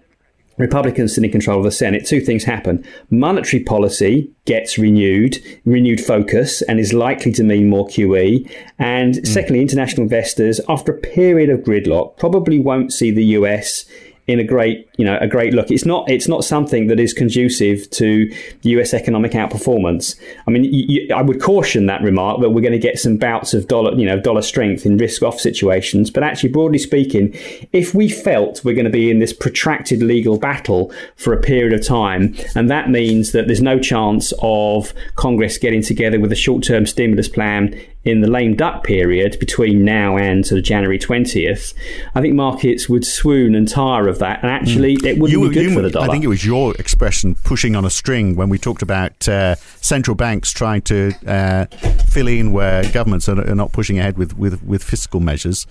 Republicans 0.58 1.14
still 1.14 1.24
in 1.24 1.32
control 1.32 1.58
of 1.58 1.64
the 1.64 1.72
Senate, 1.72 2.06
two 2.06 2.22
things 2.22 2.44
happen. 2.44 2.86
Monetary 3.10 3.64
policy 3.64 4.30
gets 4.46 4.78
renewed, 4.78 5.38
renewed 5.66 6.00
focus, 6.00 6.62
and 6.64 6.80
is 6.80 6.94
likely 6.94 7.32
to 7.34 7.44
mean 7.44 7.70
more 7.70 7.88
QE. 7.88 8.50
And 8.78 9.16
mm. 9.16 9.28
secondly, 9.28 9.62
international 9.62 10.04
investors, 10.04 10.62
after 10.70 10.94
a 10.94 11.00
period 11.00 11.50
of 11.50 11.62
gridlock, 11.62 12.18
probably 12.18 12.60
won't 12.60 12.94
see 12.94 13.10
the 13.10 13.26
US 13.26 13.86
in 14.26 14.40
a 14.40 14.44
great, 14.44 14.88
you 14.98 15.04
know, 15.04 15.18
a 15.20 15.28
great 15.28 15.54
look. 15.54 15.70
It's 15.70 15.86
not, 15.86 16.10
it's 16.10 16.28
not 16.28 16.46
something 16.46 16.88
that 16.88 17.00
is 17.00 17.14
conducive 17.14 17.90
to 17.92 18.34
U.S. 18.62 18.94
economic 18.94 19.34
outperformance. 19.34 20.18
I 20.48 20.52
mean, 20.52 20.64
you, 20.64 20.86
you, 20.88 21.14
I 21.14 21.22
would 21.22 21.42
caution 21.42 21.88
that 21.88 22.02
remark 22.02 22.40
that 22.42 22.52
we're 22.52 22.62
going 22.62 22.72
to 22.74 22.80
get 22.80 23.00
some 23.00 23.18
bouts 23.18 23.54
of 23.54 23.68
dollar, 23.68 23.94
you 23.96 24.06
know, 24.06 24.20
dollar 24.20 24.42
strength 24.42 24.86
in 24.86 24.98
risk-off 24.98 25.40
situations. 25.40 26.10
But 26.10 26.24
actually, 26.24 26.50
broadly 26.50 26.78
speaking, 26.78 27.38
if 27.74 27.94
we 27.94 28.08
felt 28.08 28.64
we're 28.64 28.76
going 28.76 28.86
to 28.86 28.92
be 28.92 29.12
in 29.12 29.20
this 29.20 29.34
protracted 29.34 30.02
legal 30.02 30.38
battle 30.38 30.94
for 31.18 31.34
a 31.34 31.42
period 31.42 31.74
of 31.74 31.86
time, 31.86 32.36
and 32.56 32.70
that 32.70 32.90
means 32.90 33.34
that 33.34 33.48
there's 33.48 33.62
no 33.62 33.78
chance 33.78 34.34
of 34.42 34.94
Congress 35.16 35.58
getting 35.58 35.82
together 35.82 36.20
with 36.20 36.32
a 36.32 36.36
short-term 36.36 36.86
stimulus 36.86 37.28
plan 37.28 37.78
in 38.06 38.22
the 38.22 38.30
lame 38.30 38.56
duck 38.56 38.84
period 38.84 39.38
between 39.40 39.86
now 39.86 40.18
and 40.18 40.46
sort 40.46 40.60
of 40.60 40.66
January 40.66 41.00
20th, 41.00 41.74
I 42.16 42.22
think 42.22 42.34
markets 42.34 42.90
would 42.90 43.06
swoon 43.06 43.56
and 43.56 43.68
tire 43.68 44.08
of 44.08 44.20
that. 44.20 44.44
And 44.44 44.52
actually, 44.52 44.98
mm. 44.98 45.06
it 45.06 45.18
wouldn't 45.18 45.42
you, 45.42 45.50
be 45.50 45.54
good 45.54 45.64
you, 45.64 45.74
for 45.74 45.82
the 45.82 45.90
dollar. 45.90 46.10
I 46.10 46.12
think 46.12 46.24
it 46.24 46.28
was 46.28 46.46
your 46.46 46.76
expression, 46.76 47.36
pushing 47.36 47.76
on 47.76 47.86
a 47.86 47.90
string, 47.90 48.36
when 48.36 48.50
we 48.50 48.58
talked 48.58 48.82
about 48.82 49.28
uh, 49.28 49.56
central 49.56 50.16
banks 50.16 50.52
trying 50.52 50.82
to 50.84 51.14
uh, 51.26 51.66
fill 52.08 52.28
in 52.28 52.52
where 52.52 52.84
governments 52.92 53.30
are, 53.30 53.40
are, 53.40 53.56
not 53.56 53.72
pushing 53.72 54.00
ahead 54.00 54.18
with, 54.18 54.38
with, 54.38 54.62
with 54.64 54.84
fiscal 54.84 55.20
measures. 55.20 55.66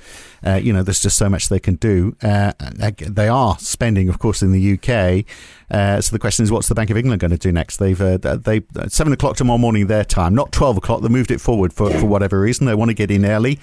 Uh, 0.44 0.54
you 0.54 0.72
know, 0.72 0.82
there's 0.82 1.00
just 1.00 1.16
so 1.16 1.28
much 1.28 1.48
they 1.48 1.60
can 1.60 1.74
do. 1.76 2.16
Uh, 2.22 2.52
they 2.98 3.28
are 3.28 3.58
spending, 3.58 4.08
of 4.08 4.18
course, 4.18 4.42
in 4.42 4.52
the 4.52 4.72
UK. 4.74 5.24
Uh, 5.72 6.02
so 6.02 6.12
the 6.12 6.18
question 6.18 6.42
is, 6.42 6.52
what's 6.52 6.68
the 6.68 6.74
Bank 6.74 6.90
of 6.90 6.98
England 6.98 7.20
going 7.20 7.30
to 7.30 7.38
do 7.38 7.50
next? 7.50 7.78
They've 7.78 8.00
uh, 8.00 8.18
they 8.18 8.60
seven 8.88 9.12
o'clock 9.14 9.36
tomorrow 9.36 9.56
morning 9.56 9.86
their 9.86 10.04
time, 10.04 10.34
not 10.34 10.52
twelve 10.52 10.76
o'clock. 10.76 11.00
They 11.00 11.08
moved 11.08 11.30
it 11.30 11.40
forward 11.40 11.72
for, 11.72 11.90
for 11.90 12.04
whatever 12.22 12.40
reason. 12.40 12.66
They 12.66 12.74
want 12.74 12.90
to 12.90 12.94
get 12.94 13.10
in 13.10 13.24
early. 13.24 13.58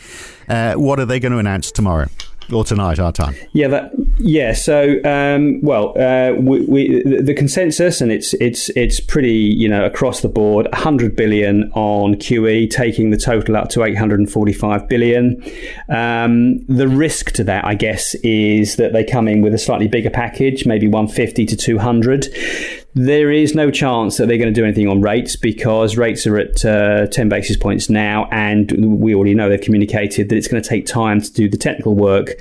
Uh, 0.49 0.73
what 0.73 0.99
are 0.99 1.05
they 1.05 1.19
going 1.19 1.31
to 1.31 1.37
announce 1.37 1.71
tomorrow? 1.71 2.07
or 2.51 2.63
tonight, 2.63 2.97
our 2.97 3.11
time. 3.11 3.35
Yeah, 3.53 3.67
that, 3.67 3.91
yeah. 4.17 4.53
So, 4.53 4.99
um, 5.03 5.61
well, 5.61 5.89
uh, 5.95 6.33
we, 6.33 6.61
we, 6.65 7.03
the, 7.03 7.21
the, 7.21 7.33
consensus, 7.35 8.01
and 8.01 8.11
it's 8.11 8.33
it's 8.35 8.69
it's 8.69 8.99
pretty, 8.99 9.33
you 9.33 9.69
know, 9.69 9.85
across 9.85 10.21
the 10.21 10.29
board, 10.29 10.67
100 10.71 11.15
billion 11.15 11.71
on 11.73 12.15
QE, 12.15 12.67
taking 12.71 13.11
the 13.11 13.17
total 13.17 13.55
up 13.55 13.69
to 13.69 13.83
845 13.83 14.89
billion. 14.89 15.43
Um, 15.89 16.65
the 16.65 16.87
risk 16.87 17.33
to 17.33 17.43
that, 17.43 17.65
I 17.65 17.75
guess, 17.75 18.15
is 18.23 18.77
that 18.77 18.93
they 18.93 19.03
come 19.03 19.27
in 19.27 19.43
with 19.43 19.53
a 19.53 19.59
slightly 19.59 19.87
bigger 19.87 20.09
package, 20.09 20.65
maybe 20.65 20.87
150 20.87 21.45
to 21.45 21.55
200. 21.55 22.29
There 22.95 23.31
is 23.31 23.53
no 23.53 23.69
chance 23.69 24.17
that 24.17 24.27
they're 24.27 24.37
going 24.37 24.53
to 24.53 24.59
do 24.59 24.65
anything 24.65 24.87
on 24.87 25.01
rates 25.01 25.35
because 25.35 25.95
rates 25.95 26.25
are 26.25 26.37
at 26.37 26.65
uh, 26.65 27.07
10 27.07 27.29
basis 27.29 27.55
points 27.55 27.89
now, 27.89 28.27
and 28.31 28.71
we 28.99 29.13
already 29.13 29.35
know 29.35 29.47
they've 29.47 29.61
communicated 29.61 30.29
that 30.29 30.35
it's 30.35 30.47
going 30.47 30.61
to 30.61 30.67
take 30.67 30.85
time 30.85 31.21
to 31.21 31.31
do 31.31 31.47
the 31.47 31.57
technical 31.57 31.93
work 31.93 32.31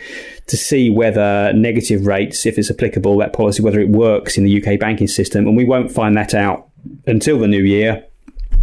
to 0.47 0.57
see 0.57 0.89
whether 0.89 1.53
negative 1.53 2.07
rates, 2.07 2.47
if 2.47 2.59
it's 2.59 2.71
applicable, 2.71 3.19
that 3.19 3.35
policy, 3.35 3.63
whether 3.63 3.79
it 3.79 3.91
works 3.91 4.39
in 4.39 4.45
the 4.45 4.63
UK 4.63 4.81
banking 4.81 5.07
system. 5.07 5.47
And 5.47 5.57
we 5.57 5.67
won't 5.67 5.93
find 5.93 6.17
that 6.17 6.33
out 6.35 6.71
until 7.07 7.39
the 7.39 7.49
new 7.49 7.63
year 7.63 8.09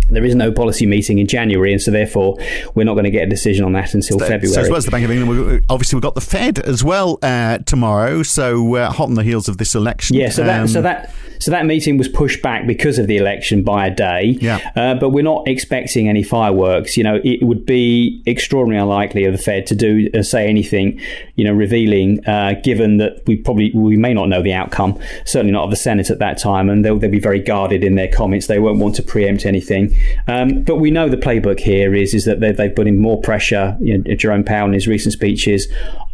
there 0.09 0.23
is 0.23 0.35
no 0.35 0.51
policy 0.51 0.85
meeting 0.85 1.17
in 1.17 1.27
January, 1.27 1.71
and 1.71 1.81
so 1.81 1.89
therefore 1.89 2.37
we're 2.75 2.83
not 2.83 2.93
going 2.93 3.05
to 3.05 3.11
get 3.11 3.23
a 3.23 3.29
decision 3.29 3.65
on 3.65 3.73
that 3.73 3.93
until 3.93 4.19
so, 4.19 4.27
February. 4.27 4.53
So 4.53 4.61
as 4.61 4.69
well 4.69 4.77
as 4.77 4.85
the 4.85 4.91
Bank 4.91 5.05
of 5.05 5.11
England, 5.11 5.65
obviously 5.69 5.97
we've 5.97 6.03
got 6.03 6.15
the 6.15 6.21
Fed 6.21 6.59
as 6.59 6.83
well 6.83 7.17
uh, 7.23 7.59
tomorrow. 7.59 8.21
So 8.23 8.75
uh, 8.75 8.91
hot 8.91 9.05
on 9.05 9.15
the 9.15 9.23
heels 9.23 9.47
of 9.47 9.57
this 9.57 9.73
election. 9.73 10.15
Yeah. 10.15 10.29
So 10.29 10.43
that 10.43 10.61
um, 10.61 10.67
so 10.67 10.81
that 10.81 11.13
so 11.39 11.51
that 11.51 11.65
meeting 11.65 11.97
was 11.97 12.07
pushed 12.07 12.41
back 12.41 12.67
because 12.67 12.99
of 12.99 13.07
the 13.07 13.17
election 13.17 13.63
by 13.63 13.87
a 13.87 13.91
day. 13.91 14.37
Yeah. 14.41 14.71
Uh, 14.75 14.95
but 14.95 15.09
we're 15.09 15.23
not 15.23 15.47
expecting 15.47 16.09
any 16.09 16.23
fireworks. 16.23 16.97
You 16.97 17.03
know, 17.03 17.19
it 17.23 17.43
would 17.43 17.65
be 17.65 18.21
extraordinarily 18.27 18.83
unlikely 18.83 19.25
of 19.25 19.33
the 19.33 19.37
Fed 19.37 19.65
to 19.67 19.75
do 19.75 20.09
uh, 20.13 20.21
say 20.23 20.47
anything, 20.47 20.99
you 21.35 21.43
know, 21.43 21.53
revealing, 21.53 22.25
uh, 22.27 22.53
given 22.63 22.97
that 22.97 23.23
we 23.27 23.37
probably 23.37 23.71
we 23.73 23.97
may 23.97 24.13
not 24.13 24.29
know 24.29 24.41
the 24.41 24.53
outcome. 24.53 24.99
Certainly 25.25 25.51
not 25.51 25.63
of 25.63 25.69
the 25.69 25.75
Senate 25.75 26.09
at 26.09 26.19
that 26.19 26.37
time, 26.37 26.69
and 26.69 26.83
they'll, 26.83 26.97
they'll 26.97 27.11
be 27.11 27.19
very 27.19 27.39
guarded 27.39 27.83
in 27.83 27.95
their 27.95 28.07
comments. 28.07 28.47
They 28.47 28.59
won't 28.59 28.79
want 28.79 28.95
to 28.95 29.03
preempt 29.03 29.45
anything. 29.45 29.95
Um, 30.27 30.63
but 30.63 30.77
we 30.77 30.91
know 30.91 31.09
the 31.09 31.17
playbook 31.17 31.59
here 31.59 31.93
is 31.93 32.13
is 32.13 32.25
that 32.25 32.39
they've, 32.39 32.55
they've 32.55 32.75
put 32.75 32.87
in 32.87 32.99
more 32.99 33.21
pressure. 33.21 33.77
You 33.79 33.97
know, 33.97 34.15
Jerome 34.15 34.43
Powell 34.43 34.67
in 34.67 34.73
his 34.73 34.87
recent 34.87 35.13
speeches 35.13 35.67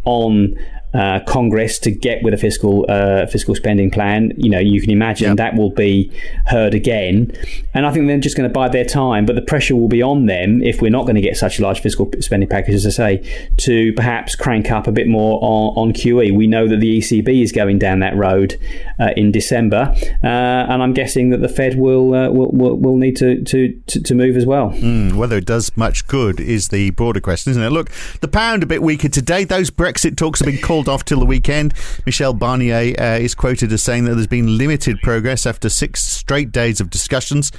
on 0.05 0.57
uh, 0.93 1.19
Congress 1.27 1.79
to 1.79 1.91
get 1.91 2.23
with 2.23 2.33
a 2.33 2.37
fiscal 2.37 2.85
uh, 2.89 3.25
fiscal 3.27 3.55
spending 3.55 3.89
plan. 3.89 4.33
You 4.37 4.49
know, 4.49 4.59
you 4.59 4.81
can 4.81 4.89
imagine 4.89 5.29
yep. 5.29 5.37
that 5.37 5.55
will 5.55 5.71
be 5.71 6.11
heard 6.47 6.73
again, 6.73 7.31
and 7.73 7.85
I 7.85 7.91
think 7.91 8.07
they're 8.07 8.19
just 8.19 8.37
going 8.37 8.49
to 8.49 8.53
bide 8.53 8.71
their 8.71 8.85
time. 8.85 9.25
But 9.25 9.35
the 9.35 9.41
pressure 9.41 9.75
will 9.75 9.87
be 9.87 10.01
on 10.01 10.25
them 10.25 10.61
if 10.61 10.81
we're 10.81 10.91
not 10.91 11.03
going 11.03 11.15
to 11.15 11.21
get 11.21 11.37
such 11.37 11.59
a 11.59 11.61
large 11.61 11.81
fiscal 11.81 12.09
spending 12.19 12.49
package, 12.49 12.75
as 12.75 12.85
I 12.85 12.89
say, 12.89 13.49
to 13.57 13.93
perhaps 13.93 14.35
crank 14.35 14.71
up 14.71 14.87
a 14.87 14.91
bit 14.91 15.07
more 15.07 15.39
on, 15.41 15.89
on 15.89 15.93
QE. 15.93 16.35
We 16.35 16.47
know 16.47 16.67
that 16.67 16.79
the 16.79 16.99
ECB 16.99 17.41
is 17.41 17.51
going 17.51 17.79
down 17.79 17.99
that 17.99 18.15
road 18.15 18.59
uh, 18.99 19.09
in 19.15 19.31
December, 19.31 19.93
uh, 20.23 20.27
and 20.27 20.83
I'm 20.83 20.93
guessing 20.93 21.29
that 21.29 21.41
the 21.41 21.49
Fed 21.49 21.77
will 21.77 22.13
uh, 22.13 22.29
will, 22.29 22.51
will, 22.51 22.75
will, 22.75 22.97
need 22.97 23.15
to, 23.17 23.41
to, 23.43 23.81
to, 23.87 24.01
to 24.01 24.15
move 24.15 24.35
as 24.37 24.45
well. 24.45 24.71
Mm, 24.71 25.13
whether 25.13 25.37
it 25.37 25.45
does 25.45 25.75
much 25.77 26.07
good 26.07 26.39
is 26.39 26.67
the 26.67 26.91
broader 26.91 27.21
question, 27.21 27.51
isn't 27.51 27.63
it? 27.63 27.71
Look, 27.71 27.89
the 28.19 28.27
pound 28.27 28.63
a 28.63 28.65
bit 28.65 28.81
weaker 28.81 29.09
today. 29.09 29.43
Those 29.43 29.71
Brexit 29.71 30.17
talks 30.17 30.39
have 30.39 30.45
been 30.45 30.61
called 30.61 30.80
off 30.87 31.05
till 31.05 31.19
the 31.19 31.25
weekend. 31.25 31.73
Michel 32.05 32.33
Barnier 32.33 32.99
uh, 32.99 33.19
is 33.19 33.35
quoted 33.35 33.71
as 33.71 33.81
saying 33.81 34.05
that 34.05 34.15
there's 34.15 34.27
been 34.27 34.57
limited 34.57 35.01
progress 35.01 35.45
after 35.45 35.69
six 35.69 36.01
straight 36.01 36.51
days 36.51 36.79
of 36.79 36.89
discussions. 36.89 37.51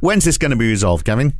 When's 0.00 0.24
this 0.24 0.38
going 0.38 0.50
to 0.50 0.56
be 0.56 0.68
resolved, 0.68 1.04
Gavin? 1.04 1.34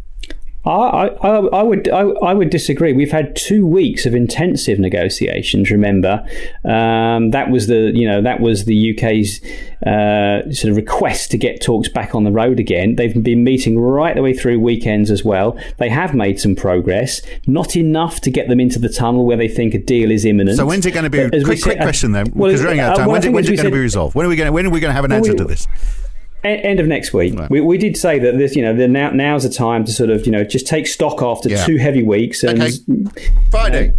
I, 0.64 1.09
I, 1.09 1.28
I, 1.28 1.62
would 1.62 1.88
I, 1.88 2.00
I, 2.00 2.35
would 2.35 2.50
disagree. 2.50 2.92
We've 2.92 3.11
had 3.11 3.35
two 3.35 3.66
weeks 3.66 4.07
of 4.07 4.14
intensive 4.14 4.78
negotiations. 4.78 5.73
Remember, 5.73 6.25
um, 6.64 7.33
that 7.33 7.50
was 7.50 7.66
the 7.66 7.90
you 7.92 8.07
know 8.07 8.23
that 8.23 8.40
was 8.40 8.64
the 8.64 8.95
UK's 8.95 9.40
uh, 9.85 10.49
sort 10.52 10.71
of 10.71 10.76
request 10.76 11.33
to 11.33 11.38
get 11.38 11.61
talks 11.61 11.88
back 11.88 12.14
on 12.14 12.23
the 12.23 12.31
road 12.31 12.61
again. 12.61 12.95
They've 12.95 13.21
been 13.21 13.42
meeting 13.42 13.76
right 13.76 14.14
the 14.14 14.23
way 14.23 14.35
through 14.35 14.61
weekends 14.61 15.11
as 15.11 15.25
well. 15.25 15.59
They 15.78 15.88
have 15.88 16.14
made 16.14 16.38
some 16.38 16.54
progress, 16.54 17.21
not 17.49 17.75
enough 17.75 18.21
to 18.21 18.31
get 18.31 18.49
them 18.49 18.61
into 18.61 18.78
the 18.78 18.88
tunnel 18.88 19.26
where 19.26 19.37
they 19.37 19.49
think 19.49 19.75
a 19.75 19.78
deal 19.78 20.12
is 20.12 20.25
imminent. 20.25 20.59
So 20.59 20.66
when's 20.66 20.87
it 20.87 20.92
going 20.92 21.11
to 21.11 21.11
be? 21.11 21.42
Quick, 21.42 21.61
quick 21.61 21.81
question 21.81 22.12
then, 22.12 22.31
well, 22.37 22.50
because 22.50 22.62
running 22.62 22.78
out 22.78 22.92
of 22.92 22.95
uh, 22.95 22.97
time. 22.99 23.07
Well, 23.07 23.14
when's, 23.14 23.25
it, 23.25 23.33
when's 23.33 23.49
it 23.49 23.57
going 23.57 23.64
to 23.64 23.73
be 23.73 23.81
resolved? 23.81 24.14
When 24.14 24.26
are 24.26 24.28
we 24.28 24.37
going? 24.37 24.47
To, 24.47 24.52
when 24.52 24.66
are 24.66 24.71
we 24.71 24.78
going 24.78 24.90
to 24.90 24.95
have 24.95 25.04
an 25.04 25.11
answer 25.11 25.33
we, 25.33 25.38
to 25.38 25.45
this? 25.45 25.66
End 26.44 26.80
of 26.80 26.87
next 26.87 27.12
week. 27.12 27.38
Right. 27.38 27.50
We, 27.50 27.61
we 27.61 27.78
did 27.78 27.96
say 27.96 28.18
that 28.18 28.38
this, 28.38 28.56
you 28.56 28.62
know, 28.62 28.75
the, 28.75 28.88
now 28.88 29.11
now's 29.11 29.44
the 29.44 29.50
time 29.50 29.84
to 29.84 29.92
sort 29.92 30.11
of, 30.11 30.26
you 30.26 30.32
know, 30.32 30.44
just 30.44 30.66
take 30.66 30.87
stock 30.87 31.22
after 31.22 31.49
yeah. 31.49 31.64
two 31.64 31.76
heavy 31.76 32.02
weeks 32.02 32.42
and 32.42 32.62
okay. 32.62 32.72
Mm, 32.88 33.30
Friday. 33.50 33.87
You 33.87 33.92
know, 33.92 33.99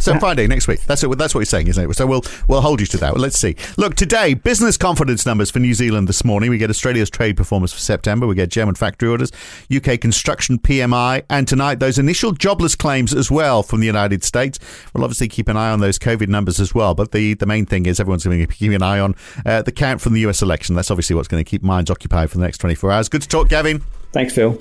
so 0.00 0.18
Friday 0.18 0.46
next 0.46 0.68
week. 0.68 0.82
That's 0.84 1.04
what, 1.04 1.18
that's 1.18 1.34
what 1.34 1.40
you're 1.40 1.46
saying, 1.46 1.68
isn't 1.68 1.90
it? 1.90 1.94
So 1.94 2.06
we'll 2.06 2.22
we'll 2.48 2.60
hold 2.60 2.80
you 2.80 2.86
to 2.88 2.96
that. 2.98 3.14
Well, 3.14 3.22
let's 3.22 3.38
see. 3.38 3.56
Look, 3.76 3.94
today 3.94 4.34
business 4.34 4.76
confidence 4.76 5.26
numbers 5.26 5.50
for 5.50 5.58
New 5.58 5.74
Zealand 5.74 6.08
this 6.08 6.24
morning. 6.24 6.50
We 6.50 6.58
get 6.58 6.70
Australia's 6.70 7.10
trade 7.10 7.36
performance 7.36 7.72
for 7.72 7.80
September. 7.80 8.26
We 8.26 8.34
get 8.34 8.48
German 8.48 8.74
factory 8.74 9.08
orders, 9.08 9.32
UK 9.74 10.00
construction 10.00 10.58
PMI, 10.58 11.24
and 11.30 11.46
tonight 11.46 11.80
those 11.80 11.98
initial 11.98 12.32
jobless 12.32 12.74
claims 12.74 13.14
as 13.14 13.30
well 13.30 13.62
from 13.62 13.80
the 13.80 13.86
United 13.86 14.24
States. 14.24 14.58
We'll 14.94 15.04
obviously 15.04 15.28
keep 15.28 15.48
an 15.48 15.56
eye 15.56 15.70
on 15.70 15.80
those 15.80 15.98
COVID 15.98 16.28
numbers 16.28 16.60
as 16.60 16.74
well. 16.74 16.94
But 16.94 17.12
the 17.12 17.34
the 17.34 17.46
main 17.46 17.66
thing 17.66 17.86
is 17.86 18.00
everyone's 18.00 18.24
going 18.24 18.40
to 18.40 18.46
be 18.46 18.54
keeping 18.54 18.74
an 18.74 18.82
eye 18.82 19.00
on 19.00 19.14
uh, 19.44 19.62
the 19.62 19.72
count 19.72 20.00
from 20.00 20.14
the 20.14 20.20
US 20.20 20.42
election. 20.42 20.74
That's 20.74 20.90
obviously 20.90 21.16
what's 21.16 21.28
going 21.28 21.42
to 21.42 21.48
keep 21.48 21.62
minds 21.62 21.90
occupied 21.90 22.30
for 22.30 22.38
the 22.38 22.44
next 22.44 22.58
24 22.58 22.92
hours. 22.92 23.08
Good 23.08 23.22
to 23.22 23.28
talk, 23.28 23.48
Gavin. 23.48 23.82
Thanks, 24.12 24.34
Phil. 24.34 24.60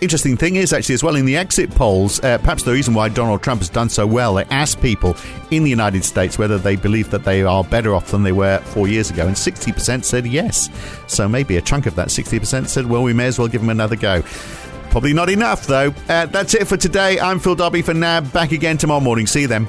Interesting 0.00 0.36
thing 0.36 0.56
is 0.56 0.72
actually 0.72 0.94
as 0.94 1.02
well 1.02 1.16
in 1.16 1.24
the 1.24 1.36
exit 1.36 1.70
polls, 1.70 2.22
uh, 2.22 2.36
perhaps 2.38 2.62
the 2.62 2.72
reason 2.72 2.92
why 2.92 3.08
Donald 3.08 3.42
Trump 3.42 3.60
has 3.60 3.70
done 3.70 3.88
so 3.88 4.06
well, 4.06 4.34
they 4.34 4.44
asked 4.44 4.82
people 4.82 5.16
in 5.50 5.64
the 5.64 5.70
United 5.70 6.04
States 6.04 6.38
whether 6.38 6.58
they 6.58 6.76
believe 6.76 7.10
that 7.10 7.24
they 7.24 7.42
are 7.42 7.64
better 7.64 7.94
off 7.94 8.10
than 8.10 8.22
they 8.22 8.32
were 8.32 8.58
four 8.58 8.86
years 8.86 9.10
ago, 9.10 9.26
and 9.26 9.34
60% 9.34 10.04
said 10.04 10.26
yes. 10.26 10.68
So 11.06 11.26
maybe 11.28 11.56
a 11.56 11.62
chunk 11.62 11.86
of 11.86 11.94
that 11.94 12.08
60% 12.08 12.68
said, 12.68 12.86
well, 12.86 13.02
we 13.02 13.14
may 13.14 13.26
as 13.26 13.38
well 13.38 13.48
give 13.48 13.62
him 13.62 13.70
another 13.70 13.96
go. 13.96 14.22
Probably 14.90 15.14
not 15.14 15.30
enough, 15.30 15.66
though. 15.66 15.94
Uh, 16.08 16.26
that's 16.26 16.54
it 16.54 16.68
for 16.68 16.76
today. 16.76 17.18
I'm 17.18 17.40
Phil 17.40 17.54
Dobbie 17.54 17.82
for 17.82 17.94
NAB. 17.94 18.32
Back 18.32 18.52
again 18.52 18.76
tomorrow 18.76 19.00
morning. 19.00 19.26
See 19.26 19.40
you 19.40 19.48
then. 19.48 19.66